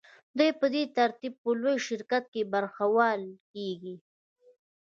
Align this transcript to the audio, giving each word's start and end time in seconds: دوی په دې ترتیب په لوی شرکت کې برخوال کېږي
دوی 0.37 0.51
په 0.59 0.65
دې 0.73 0.83
ترتیب 0.97 1.33
په 1.43 1.49
لوی 1.61 1.77
شرکت 1.87 2.23
کې 2.33 2.49
برخوال 2.53 3.21
کېږي 3.51 3.95